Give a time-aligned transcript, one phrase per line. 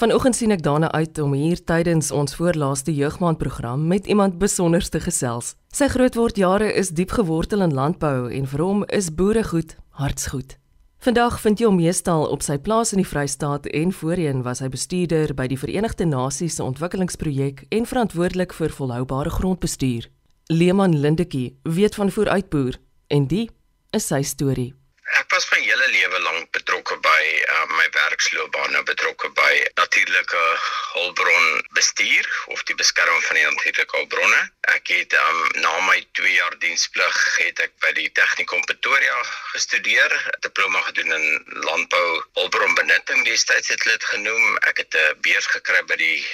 [0.00, 5.00] Vanoggend sien ek daarna uit om hier tydens ons voorlaaste jeugmaandprogram met iemand besonders te
[5.00, 5.50] gesels.
[5.76, 10.56] Sy grootword jare is diep gewortel in landbou en vir hom is boeregoed hartsgoed.
[11.04, 14.72] Vandag vind jy hom meestal op sy plaas in die Vrystaat en voorheen was hy
[14.72, 20.08] bestuurder by die Verenigde Nasies se ontwikkelingsprojek en verantwoordelik vir volhoubare grondbestuur.
[20.48, 22.80] Leeman Lindetjie weet van vooruitboer
[23.12, 23.50] en die
[23.92, 24.70] is sy storie.
[25.18, 29.52] Ek was my hele lewe lank betrokke by uh, my werksloopbaan, nou betrokke by
[30.00, 30.58] natuurlike
[30.92, 34.40] hulpbron bestuur of die beskerming van die natuurlike hulpbronne.
[34.72, 39.18] Ek het um, na my 2 jaar diensplig het ek by die Technikon Pretoria
[39.52, 41.26] gestudeer, diploma gedoen in
[41.66, 42.06] landbou
[42.40, 44.56] hulpbronbenutting, destyds het hulle dit genoem.
[44.72, 46.24] Ek het 'n beurs gekry by die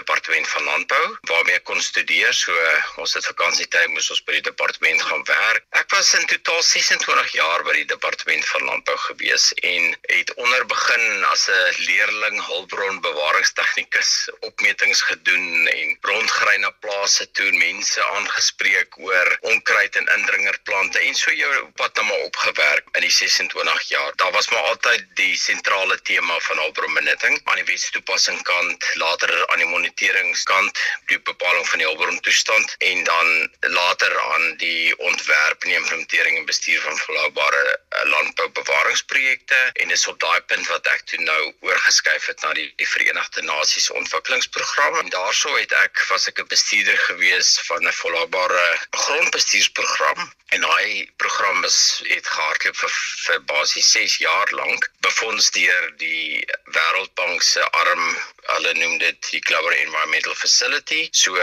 [0.00, 2.32] departement van landbou waarmee ek kon studeer.
[2.34, 2.56] So
[3.02, 5.64] ons het vakansietyd moes ons by die departement gaan werk.
[5.80, 10.66] Ek was in totaal 26 jaar by die departement van landbou gewees en het onder
[10.72, 14.12] begin as 'n leerling hulpbron bewaringstegnikus
[14.48, 21.32] opmetings gedoen en rondgery na plase toe mense aangespreek oor onkruid en indringerplante en so
[21.32, 24.12] jou pad na maar opgewerk in die 26 jaar.
[24.16, 29.58] Daar was maar altyd die sentrale tema van hulpbronbenutting aan die wetstoepassing kant, later aan
[29.58, 36.38] die moniteringskant die bepaling van die hulpbrontoestand en dan later aan die ontwerp en implementering
[36.38, 39.56] en bestuur van volhoubare uh, landboubewaringsprojekte.
[39.72, 43.42] En is op daai punt wat ek toe nou oorgeskuif het na die, die Verenigde
[43.42, 44.98] Nasies ontwikkelingsprogram.
[45.02, 50.30] En daarso het ek was ek 'n bestuurder gewees van 'n volhoubare grondbestuursprogram.
[50.50, 52.94] En daai program is het gehardloop vir,
[53.26, 56.44] vir basies 6 jaar lank befonds deur die
[56.74, 58.16] Wêreldbank se arm
[58.50, 61.08] hulle noem dit die Glover Environmental Facility.
[61.12, 61.36] So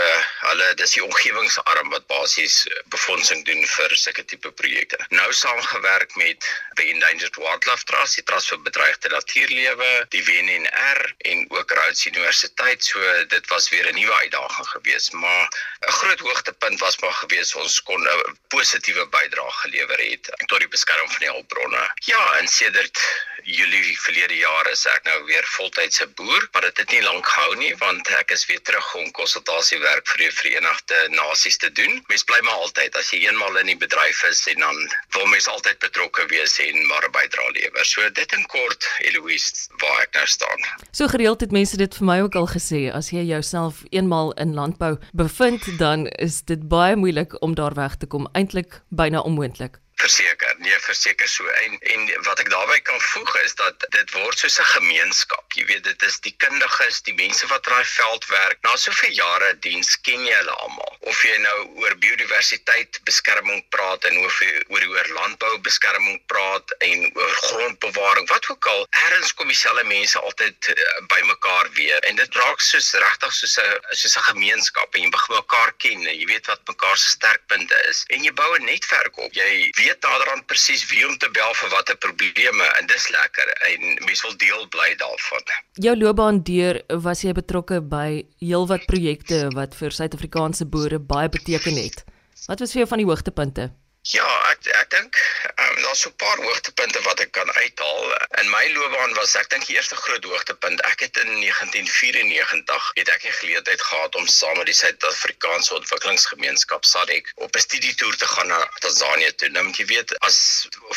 [0.43, 4.99] hulle dis die omgewingsarm wat basies befondsing doen vir sulke tipe projekte.
[5.15, 6.43] Nou saamgewerk met
[6.75, 10.99] the Endangered Wildlife Trust, die Trust vir Bedreigde Natuurlewe, die WNR
[11.31, 12.83] en ook Rhodes Universiteit.
[12.83, 12.99] So
[13.31, 15.47] dit was weer 'n nuwe uitdaging geweest, maar
[15.87, 20.67] 'n groot hoogtepunt was maar geweest ons kon 'n positiewe bydrae gelewer het tot die
[20.67, 21.91] beskerming van die hulpbronne.
[22.05, 22.99] Ja, en sedert
[23.43, 27.55] Julie verlede jaar is ek nou weer voltydse boer, maar dit het nie lank gehou
[27.55, 31.99] nie want ek is weer terug om konsultasiewerk vir die Verenigde Nasies te doen.
[32.11, 34.81] Mens bly maar altyd as jy eenmal in die bedryf is en dan
[35.15, 37.85] wil mens altyd betrokke wees en maar 'n bydrae lewer.
[37.85, 40.61] So dit in kort Eloise waar ek nou staan.
[40.91, 44.53] So gereeld het mense dit vir my ook al gesê as jy jouself eenmal in
[44.53, 49.79] landbou bevind, dan is dit baie moeilik om daar weg te kom, eintlik byna onmoontlik
[49.97, 51.47] verseker nee verseker so.
[51.63, 55.45] En en wat ek daarbey kan voeg is dat dit word soos 'n gemeenskap.
[55.57, 58.57] Jy weet dit is die kundiges die mense wat raai veld werk.
[58.61, 64.03] Na soveel jare diens ken jy hulle almal of jy nou oor biodiversiteit beskerming praat
[64.09, 69.33] en of jy oor oor landbou beskerming praat en oor grondbewaring wat ook al erns
[69.33, 70.75] kom dieselfde mense altyd uh,
[71.07, 71.99] bymekaar weer.
[72.09, 76.01] En dit raak soos regtig soos 'n soos 'n gemeenskap en jy begin mekaar ken
[76.01, 78.03] jy weet wat mekaar se sterkpunte is.
[78.07, 79.33] En jy bou 'n netwerk op.
[79.33, 83.87] Jy weet naderhand presies wie om te bel vir watter probleme en dis lekker en
[84.05, 85.43] mense wil deel bly daarvan.
[85.73, 91.77] Jou loopbaan deur was jy betrokke by heelwat projekte wat vir Suid-Afrikaanse boere baie beteken
[91.79, 92.03] het.
[92.47, 93.71] Wat was vir jou van die hoogtepunte?
[94.07, 95.17] Ja, ek ek dink
[95.59, 98.13] um, daar's so 'n paar hoogtepunte wat ek kan uithaal.
[98.41, 100.83] In my loopbaan was ek dink die eerste groot hoogtepunt.
[100.87, 106.87] Ek het in 1994 het ek die geleentheid gehad om saam met die Suid-Afrikaanse Ontwikkelingsgemeenskap
[106.87, 109.49] SADC op 'n studietoer te gaan na Tansanië toe.
[109.49, 110.39] Nou moet jy weet as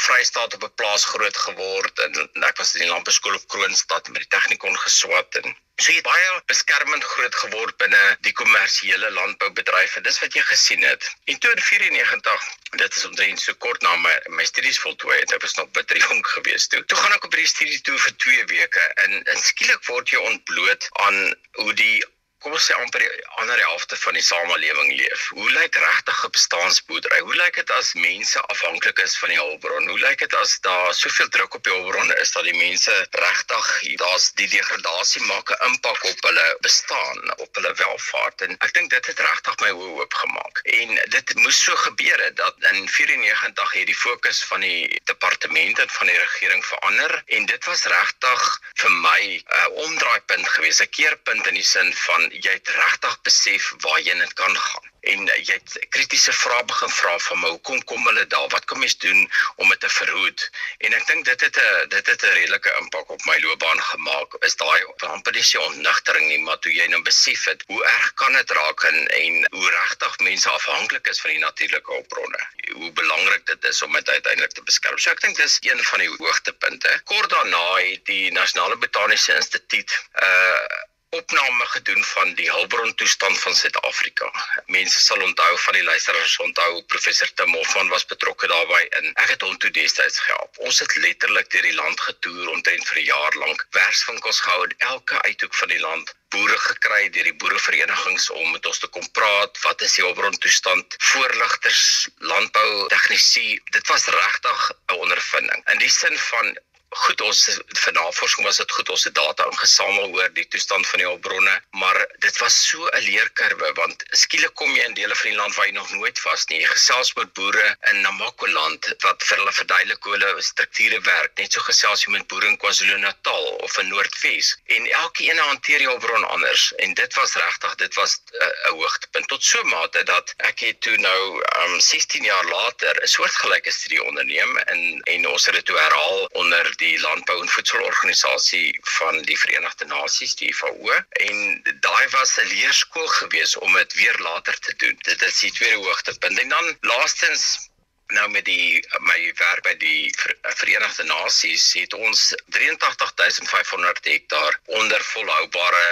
[0.07, 4.23] Vrystaat op 'n plaas groot geword en ek was in die landbouskool op Kroonstad met
[4.23, 10.05] die tegnikon geswat en So jy baie beskermend groot geword binne die kommersiële landboubedryf en
[10.05, 11.07] dis wat jy gesien het.
[11.33, 12.49] En toe in 94,
[12.83, 16.03] dit is omtrent so kort na my my studies voltooi het, ek was nog baie
[16.03, 16.83] jonk geweest toe.
[16.85, 20.21] Toe gaan ek op hierdie studie toe vir 2 weke en, en skielik word jy
[20.35, 21.21] ontbloot aan
[21.63, 21.97] hoe die
[22.41, 25.27] kom ons sê amper die ander helfte van die samelewing leef.
[25.37, 27.19] Hoe lyk regtig 'n bestaansboerdery?
[27.21, 29.89] Hoe lyk dit as mense afhanklik is van die hulpbron?
[29.89, 33.69] Hoe lyk dit as daar soveel druk op die hulpbronne is dat die mense regtig
[34.03, 38.91] daar's die degradasie maak 'n impak op hulle bestaan, op hulle welvaart en ek dink
[38.91, 40.61] dit het regtig my hoe hoop gemaak.
[40.65, 45.79] En dit moes so gebeur het dat in 94 het die fokus van die departement
[45.79, 50.81] en van die regering verander en dit was regtig vir my 'n uh, omdraaipunt geweest,
[50.81, 54.91] 'n keerpunt in die sin van jy het regtig besef waar jy net kan gaan.
[55.01, 58.49] en jy het kritiese vrae begin vra van my hoekom kom hulle daar?
[58.53, 59.23] Wat kan mens doen
[59.57, 60.45] om dit te verhoed?
[60.85, 64.37] En ek dink dit het 'n dit het 'n redelike impak op my loopbaan gemaak.
[64.45, 68.13] Is daai amper nie se ontnigtering nie maar toe jy nou besef het hoe erg
[68.15, 72.93] kan dit raak en, en hoe regtig mense afhanklik is van die natuurlike hulpbronne hoe
[72.93, 74.99] belangrik dit is om dit uiteindelik te beskerm.
[74.99, 77.01] So ek dink dis een van die hoogtepunte.
[77.05, 83.39] Kort daarna het die nasionale botaniese instituut 'n uh, opname gedoen van die hulpbron toestand
[83.39, 84.29] van Suid-Afrika.
[84.67, 89.33] Mense sal onthou van die luisteraars onthou professor Tim Hofman was betrokke daarbey en ek
[89.33, 90.61] het hom toe destyds gehelp.
[90.69, 94.75] Ons het letterlik deur die land getoer omtrent vir 'n jaar lank, werkswinkels gehou in
[94.93, 96.15] elke uithoek van die land.
[96.29, 99.63] Boere gekry deur die boereverenigings om met ons te kom praat.
[99.67, 105.71] Wat is die hulpbron toestand voorligters landbou tegnisie dit was regtig 'n ondervinding.
[105.75, 106.59] In die sin van
[106.91, 107.41] goed ons
[107.85, 111.55] vir navorsing was dit goed ons het data ingesamel oor die toestand van die hulpbronne
[111.83, 115.55] maar dit was so 'n leerkurwe want skielik kom jy in dele van die land
[115.55, 116.61] waar jy nog nooit was nie.
[116.61, 121.53] Jy gesels met boere in Namakoland wat vir hulle verduidelik hoe hulle strukture werk net
[121.53, 126.25] so gesels jy met boere in KwaZulu-Natal of in Noordwes en elkeen hanteer die hulpbron
[126.25, 130.35] anders en dit was regtig dit was eh, 'n uh, hoogtepunt tot so mate dat
[130.51, 135.29] ek het toe nou um, ehm, 16 jaar later 'n soortgelyke studie onderneem en en
[135.29, 140.53] ons het dit toe herhaal onder die landbou en voedselorganisasie van die Verenigde Nasies die
[140.57, 140.95] FAO
[141.27, 141.41] en
[141.87, 144.97] daai was 'n leerskool gewees om dit weer later te doen.
[145.09, 146.39] Dit is die tweede hoogtepunt.
[146.39, 147.71] En dan laastens
[148.07, 155.87] nou met die my werk by die Verenigde Nasies het ons 83500 hektaar onder volhoubare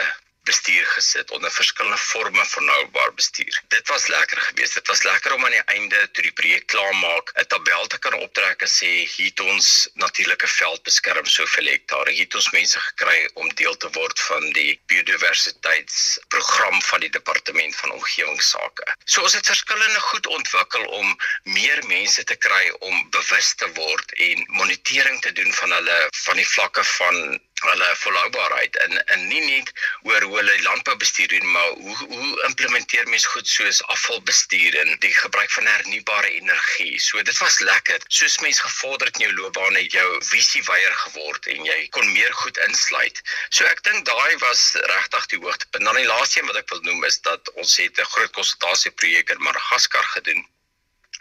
[0.51, 3.63] bestuur gesit onder verskillende forme van noubaar bestuur.
[3.69, 4.75] Dit was lekker geweest.
[4.75, 7.99] Dit was lekker om aan die einde toe die projek klaar maak, 'n tabel te
[8.05, 12.11] kan optrek en sê hier het ons natuurlike veld beskerm soveel hektare.
[12.11, 17.77] Hier het ons mense gekry om deel te word van die biodiversiteitsprogram van die departement
[17.77, 18.87] van omgewingsake.
[19.05, 24.13] So ons het verskillende goed ontwikkel om meer mense te kry om bewus te word
[24.13, 29.41] en monitering te doen van hulle van die vlakke van hulle volhoubaarheid en en nie
[29.45, 29.73] net
[30.03, 35.15] oor hoe hulle landboubestuur doen maar hoe hoe implementeer mens goed soos afvalbestuur en die
[35.15, 37.01] gebruik van hernubare energie.
[37.01, 38.01] So dit was lekker.
[38.09, 42.13] Soos mens gevorder het in jou loopbaan het jou visie wyer geword en jy kon
[42.13, 43.23] meer goed insluit.
[43.49, 45.85] So ek dink daai was regtig die hoogtepunt.
[45.85, 49.35] Dan die laaste een wat ek wil noem is dat ons het 'n groot konsultasieprojek
[49.37, 50.47] in Madagaskar gedoen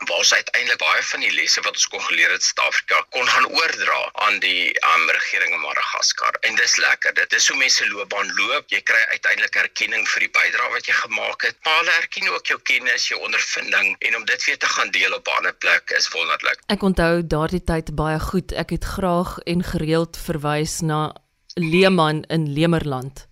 [0.05, 3.27] waar ons uiteindelik baie van die lesse wat ons kon geleer het in Suid-Afrika kon
[3.27, 6.38] gaan oordra aan die um, regering in Madagaskar.
[6.49, 7.13] En dis lekker.
[7.17, 8.69] Dit is hoe mense loopbaan loop.
[8.69, 11.57] Jy kry uiteindelik erkenning vir die bydrae wat jy gemaak het.
[11.65, 15.17] Maar hulle erken ook jou kennis, jou ondervinding en om dit weer te gaan deel
[15.17, 16.61] op 'n ander plek is wonderlik.
[16.67, 18.51] Ek onthou daardie tyd baie goed.
[18.53, 21.15] Ek het graag en gereeld verwys na
[21.55, 23.25] Leeman in Lemerland.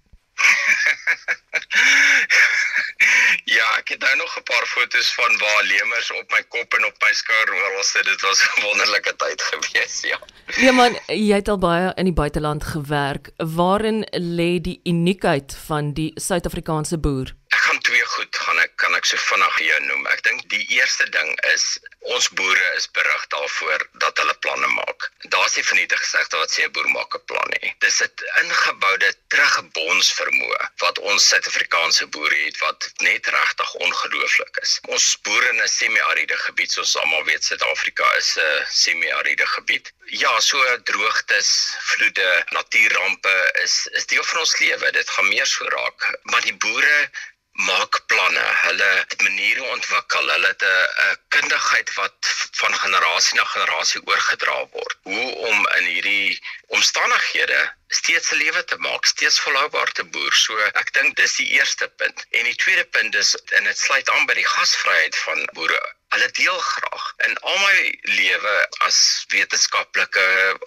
[3.46, 6.86] Ja, ek het nou nog 'n paar foto's van waar lemers op my kop en
[6.86, 8.06] op my skouer oral sit.
[8.06, 10.20] Dit was 'n wonderlike tyd gewees, ja.
[10.58, 13.30] Ja man, jy het al baie in die buiteland gewerk.
[13.38, 17.36] Waarin lê die uniekheid van die Suid-Afrikaanse boer?
[17.48, 20.08] Ek gaan twee goed gaan ek kan ek so vinnig jou noem.
[20.08, 21.80] Ek dink die eerste ding is
[22.14, 25.10] ons boere is berig daarvoor dat hulle planne maak.
[25.34, 27.74] Daar's nie vernietig gesegde wat sê 'n boer maak 'n plan nie.
[27.80, 28.12] Dis 'n
[28.44, 34.80] ingeboude terugbonds vermoë wat ons Suid-Afrikaanse boere het wat net regtig ongelooflik is.
[34.88, 39.94] Ons boere in 'n semi-ariede gebied, soos almal weet, Suid-Afrika is 'n semi-ariede gebied.
[40.06, 44.92] Ja, so droogtes, vloede, natuurrampe is is deel van ons lewe.
[44.92, 47.10] Dit gaan meer so raak, maar die boere
[47.56, 48.46] maak planne.
[48.62, 50.30] Hulle maniere ontwikkel.
[50.30, 52.18] Hulle het 'n kundigheid wat
[52.62, 54.98] van generasie na generasie oorgedra word.
[55.02, 60.34] Hoe om in hierdie omstandighede steeds 'n lewe te maak, steeds volhoubaar te boer.
[60.34, 62.26] So ek dink dis die eerste punt.
[62.30, 66.30] En die tweede punt is en dit sluit aan by die gasvryheid van boere hulle
[66.32, 67.14] deel graag.
[67.28, 68.56] In al my lewe
[68.88, 70.26] as wetenskaplike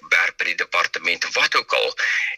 [0.09, 1.88] werk by die departement of wat ook al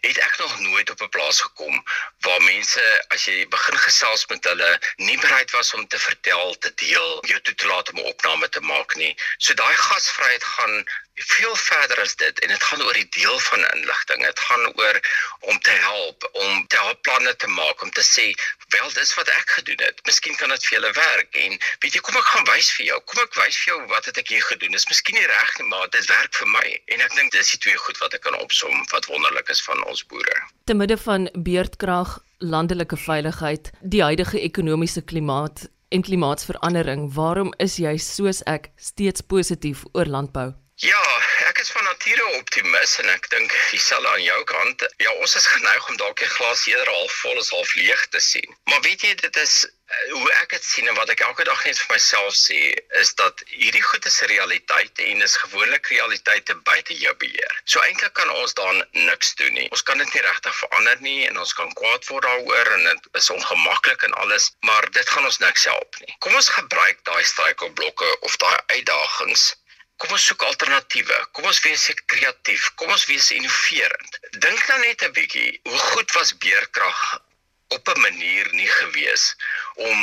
[0.05, 1.83] het ek nog nooit op 'n plaas gekom
[2.27, 6.73] waar mense as jy begin gesels met hulle nie bereid was om te vertel te
[6.75, 9.15] deel jou toe te laat om 'n opname te maak nie.
[9.37, 10.85] So daai gasvryheid gaan
[11.25, 14.23] veel verder as dit en dit gaan oor die deel van inligting.
[14.25, 14.99] Dit gaan oor
[15.39, 18.31] om te help, om te help planne te maak, om te sê,
[18.69, 20.05] "Wel, dis wat ek gedoen het.
[20.05, 22.99] Miskien kan dit vir julle werk." En weet jy, kom ek gaan wys vir jou.
[22.99, 24.71] Kom ek wys vir jou wat het ek hier gedoen.
[24.71, 26.81] Dis miskien nie reg nie, maar dit werk vir my.
[26.85, 29.85] En ek dink dis die twee goed wat ek kan opsom wat wonderlik is van
[29.85, 30.41] ons boere.
[30.65, 37.97] Te midde van beurtkrag, landelike veiligheid, die huidige ekonomiese klimaat en klimaatsverandering, waarom is jy
[37.97, 40.53] soos ek steeds positief oor landbou?
[40.81, 41.01] Ja,
[41.45, 44.85] ek is van nature optimis en ek dink dieselfde aan jou kant.
[45.03, 48.21] Ja, ons is geneig om dalk die glas eerder half vol as half leeg te
[48.27, 48.55] sien.
[48.71, 51.61] Maar weet jy, dit is eh, hoe ek dit sien en wat ek elke dag
[51.67, 52.57] net vir myself sê,
[52.97, 57.61] is dat hierdie goed is 'n realiteit en is gewoonlik realiteite buite jou beheer.
[57.69, 59.69] So eintlik kan ons daan niks doen nie.
[59.69, 63.21] Ons kan dit nie regtig verander nie en ons kan kwaad word daaroor en dit
[63.21, 66.17] is ongemaklik en alles, maar dit gaan ons niks help nie.
[66.25, 69.51] Kom ons gebruik daai struikelblokke of daai uitdagings
[70.01, 71.17] Kom ons soek alternatiewe.
[71.37, 72.71] Kom ons wees kreatief.
[72.79, 74.17] Kom ons wees innoverend.
[74.45, 77.01] Dink dan net 'n bietjie, hoe goed was beerkrag
[77.75, 79.35] op 'n manier nie gewees
[79.75, 79.99] om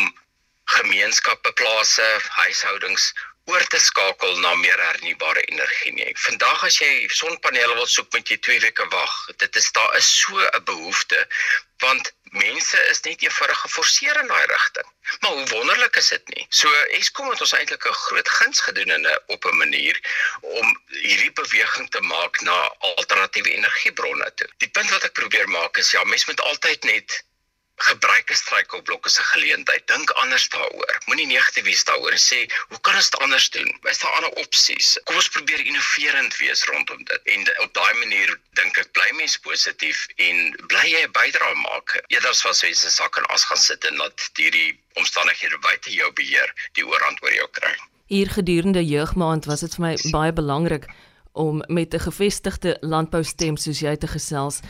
[0.76, 2.08] gemeenskappe, plase,
[2.42, 3.12] huishoudings
[3.48, 6.10] oor te skakel na meer hernubare energie nie.
[6.26, 6.90] Vandag as jy
[7.20, 9.14] sonpanele wil soek, moet jy 2 weke wag.
[9.44, 11.26] Dit is daar is so 'n behoefte
[11.78, 14.88] want mense is net eenvoudig geforseer in daai rigting.
[15.20, 16.46] Maar hoe wonderlik is dit nie?
[16.48, 20.00] So Eskom het ons eintlik 'n groot guns gedoen in 'n op 'n manier
[20.40, 24.48] om hierdie beweging te maak na alternatiewe energiebronne toe.
[24.56, 27.24] Die punt wat ek probeer maak is ja, mens moet altyd net
[27.78, 29.86] gebruik 'n struikelblok as 'n geleentheid.
[29.86, 31.00] Dink anders daaroor.
[31.06, 33.78] Moenie negatief wees daaroor en sê, "Hoe kan ons dit anders doen?
[33.82, 37.20] Is daar ander opsies?" Kom ons probeer innoverend wees rondom dit.
[37.24, 42.02] En op daai manier dink ek bly mens positief en bly jy 'n bydrae maak.
[42.06, 45.90] Eerder as wat jy se sak en as gaan sit en laat hierdie omstandighede buite
[45.90, 47.74] jou beheer die oorhand oor jou kry.
[48.06, 50.86] Hier gedurende jeugmaand was dit vir my baie belangrik
[51.32, 54.60] om met 'n gevestigde landboustem soos jy te gesels.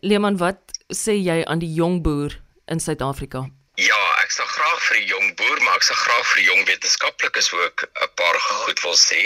[0.00, 0.58] Leeman, wat
[0.94, 3.46] sê jy aan die jong boer in Suid-Afrika?
[3.78, 6.64] Ja, ek sal graag vir die jong boer, maar ek sal graag vir die jong
[6.70, 9.22] wetenskaplikes ook 'n paar goed wil sê.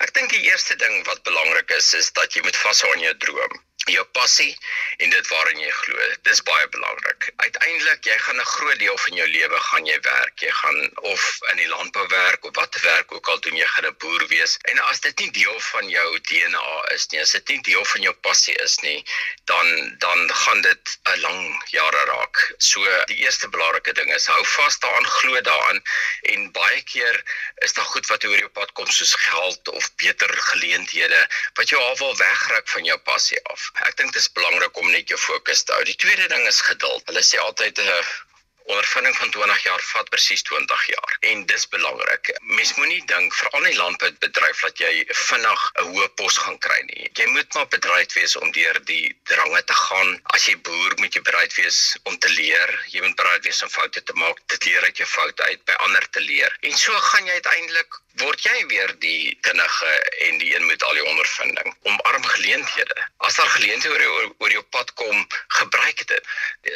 [0.00, 3.16] Ek dink die eerste ding wat belangrik is, is dat jy moet vashou aan jou
[3.26, 4.52] droom jou passie
[4.98, 6.08] en dit waarin jy glo.
[6.28, 7.30] Dis baie belangrik.
[7.36, 10.38] Uiteindelik, jy gaan 'n groot deel van jou lewe gaan jy werk.
[10.40, 13.86] Jy gaan of in die landbou werk of watter werk ook al doen jy gaan
[13.86, 14.56] 'n boer wees.
[14.62, 18.02] En as dit nie deel van jou DNA is nie, as dit nie deel van
[18.02, 19.04] jou passie is nie,
[19.44, 22.52] dan dan gaan dit 'n lang jare raak.
[22.58, 25.82] So die eerste belangrike ding is hou vas daaraan, glo daaraan
[26.22, 27.22] en baie keer
[27.54, 31.82] is daar goed wat oor jou pad kom soos geld of beter geleenthede wat jou
[31.82, 33.69] al wil wegruk van jou passie af.
[33.86, 35.84] Ek dink dit is belangrik om net jou fokus te hou.
[35.84, 37.06] Die tweede ding is geduld.
[37.06, 38.04] Hulle sê altyd 'n uh,
[38.72, 41.16] ondervinding van 20 jaar vat presies 20 jaar.
[41.30, 42.32] En dis belangrik.
[42.58, 47.10] Mens moenie dink veral in landboubedryf dat jy vinnig 'n hoë pos gaan kry nie.
[47.20, 50.20] Jy moet maar bereid wees om deur die drange te gaan.
[50.36, 52.70] As jy boer, moet jy bereid wees om te leer.
[52.94, 55.72] Jy moet bereid wees om foute te maak, te leer uit jou foute uit, by
[55.86, 56.56] ander te leer.
[56.60, 59.90] En so gaan jy uiteindelik word jy weer die kundige
[60.26, 61.74] en die een met al die ondervinding.
[61.88, 63.06] Omarm geleenthede.
[63.26, 65.26] As daar geleenthede oor, oor jou pad kom,
[65.60, 66.32] gebruik dit.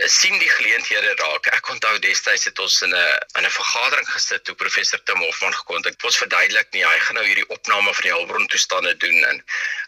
[0.06, 1.46] sien die geleenthede raak.
[1.52, 5.54] Ek onthou destyds het ons in 'n in 'n vergadering gesit toe professor Tim Hofman
[5.54, 5.86] gekom het.
[5.86, 9.44] Ek wou verduidelik nie, hy gaan nou hierdie opname van die hulpbron toestande doen en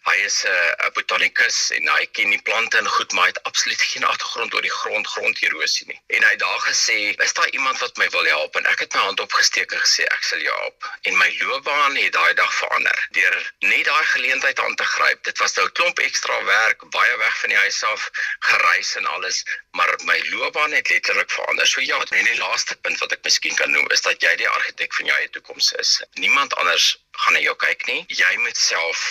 [0.09, 3.83] hy is 'n botanikus en hy ken die plante en goed, maar hy het absoluut
[3.83, 6.01] geen agtergrond oor die grond gronderosie nie.
[6.07, 8.93] En hy het daar gesê, "Is daar iemand wat my wil help?" En ek het
[8.95, 12.55] my hand opgesteek en gesê, "Ek sal jou help." En my loopbaan het daai dag
[12.55, 15.25] verander deur net daai geleentheid aan te gryp.
[15.25, 19.07] Dit was nou 'n klomp ekstra werk, baie weg van die huis af, gereis en
[19.07, 21.67] alles, maar my loopbaan het letterlik verander.
[21.67, 24.49] So ja, en die laaste punt wat ek miskien kan noem is dat jy die
[24.49, 25.91] argitek van jou eie toekoms is.
[26.23, 26.87] Niemand anders
[27.23, 28.03] gaan na jou kyk nie.
[28.13, 29.03] Jy moet self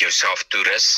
[0.00, 0.88] jouself toerus,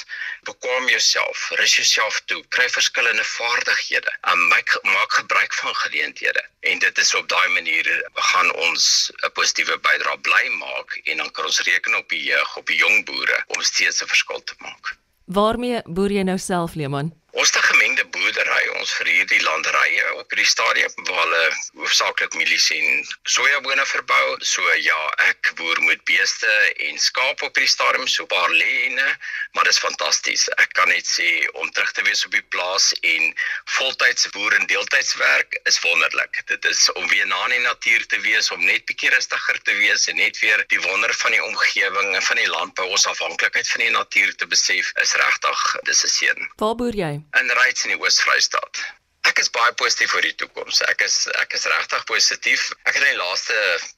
[0.49, 4.12] bekwam jouself, rus jouself toe, kry verskillende vaardighede.
[4.33, 7.88] Um, maak maak gebruik van geleenthede en dit is op daai manier
[8.30, 12.56] gaan ons 'n positiewe bydrae bly maak en dan kan ons reken op die jeug,
[12.56, 14.97] op die jong boere om steeds 'n verskil te maak.
[15.26, 17.12] Waarmee boer jy nou self, Leeman?
[17.36, 18.68] Ons het 'n gemengde boerdery.
[18.80, 22.86] Ons verhuur die landerye op hierdie stadium waar hulle hoofsaaklik mielies en
[23.22, 24.36] sojabone verbou.
[24.40, 26.52] So ja, ek boer met beeste
[26.86, 29.08] en skaap op hierdie stadium, so paar lêne,
[29.52, 30.48] maar dit is fantasties.
[30.48, 34.66] Ek kan net sê om terug te wees op die plaas en voltydse boer en
[34.66, 36.40] deeltydswerk is wonderlik.
[36.46, 40.08] Dit is om weer na die natuur te wees, om net bietjie rustiger te wees
[40.08, 43.80] en net weer die wonder van die omgewing en van die landbou, ons afhanklikheid van
[43.84, 46.50] die natuur te besef, is regtig dis 'n seën.
[46.56, 47.25] Waar boer jy?
[47.40, 48.83] In Ryds in die Oos-Vrystaat.
[49.26, 50.80] Ek is baie positief oor die toekoms.
[50.87, 52.68] Ek is ek is regtig positief.
[52.85, 53.56] Ek het in die laaste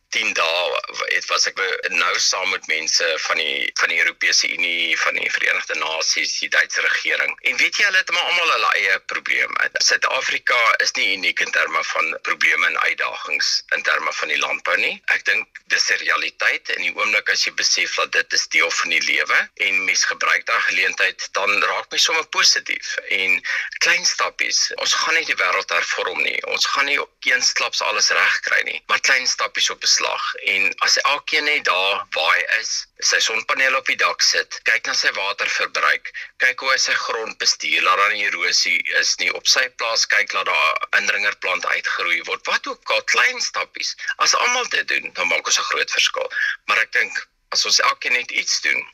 [0.08, 0.80] 10 dae
[1.12, 1.58] het was ek
[1.92, 6.48] nou saam met mense van die van die Europese Unie, van die Verenigde Nasies, die
[6.48, 7.34] Duitse regering.
[7.50, 9.68] En weet jy hulle het maar almal hulle eie probleme.
[9.84, 14.76] Suid-Afrika is nie uniek in terme van probleme en uitdagings in terme van die landbou
[14.80, 14.94] nie.
[15.14, 18.70] Ek dink dis 'n realiteit in die oomblik as jy besef dat dit is deel
[18.70, 19.38] van die lewe
[19.68, 23.42] en mens gebruik daai geleentheid dan raak my sommer positief en
[23.84, 24.72] klein stappies.
[24.76, 26.40] Ons gaan nie die wêreld hervorm nie.
[26.46, 26.98] Ons gaan nie
[27.28, 32.06] eensklaps alles regkry nie, maar klein stappies op 'n grondslag en as elkeen net daar
[32.14, 36.70] waar hy is, sy sonpaneel op die dak sit, kyk na sy waterverbruik, kyk hoe
[36.70, 40.46] hy sy grond bestuur, laat daar nie erosie is nie op sy plaas, kyk laat
[40.46, 42.44] daar indringerplant uitgroei word.
[42.46, 43.96] Wat ook al klein stappies.
[44.18, 46.30] As almal dit doen, dan maak ons 'n groot verskil.
[46.66, 48.86] Maar ek dink as ons elkeen net iets doen,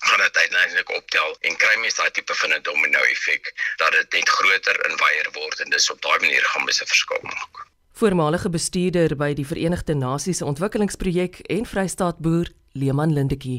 [0.00, 4.12] gaan dit uiteindelik optel en kry mens daai tipe van 'n domino effek dat dit
[4.12, 7.69] net groter en wyer word en dis op daai manier gaan mens 'n verskil maak.
[8.00, 13.58] Voormalige bestuurder by die Verenigde Nasies Ontwikkelingsprojek en Vrystaat boer Leeman Lindetjie.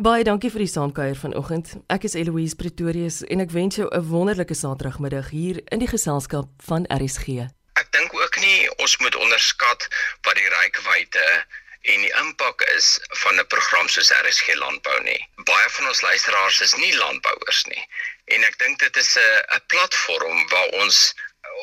[0.00, 1.74] Baie dankie vir die saamkuier vanoggend.
[1.92, 6.48] Ek is Eloise Pretorius en ek wens jou 'n wonderlike Saterdagmiddag hier in die geselskap
[6.68, 7.52] van RSG.
[7.76, 9.88] Ek dink ook nie ons moet onderskat
[10.24, 11.44] wat die rykwyte
[11.92, 15.20] en die impak is van 'n program soos RSG Landbou nie.
[15.44, 17.84] Baie van ons luisteraars is nie landbouers nie.
[18.24, 21.14] En ek dink dit is 'n platform waar ons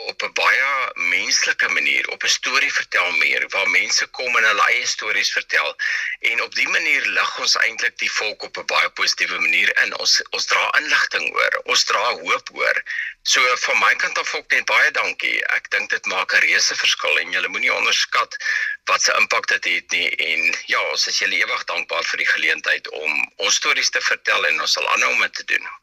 [0.07, 4.65] op 'n baie menslike manier op 'n storie vertel meer waar mense kom en hulle
[4.67, 5.75] eie stories vertel.
[6.19, 9.97] En op die manier lig ons eintlik die volk op 'n baie positiewe manier in.
[9.97, 12.83] Ons ons dra inligting oor ons dra hoop oor.
[13.23, 15.45] So van my kant af ook net baie dankie.
[15.45, 18.37] Ek dink dit maak 'n reuse verskil en jy moenie onderskat
[18.83, 20.09] wat se impak dit het nie.
[20.15, 24.45] En ja ons is julle ewig dankbaar vir die geleentheid om ons stories te vertel
[24.45, 25.79] en ons sal aanhou om dit te doen